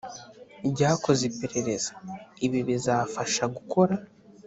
Ryakoze 0.69 1.21
iperereza 1.29 1.91
ibi 2.45 2.59
bizafasha 2.67 3.43
gukora 3.55 3.95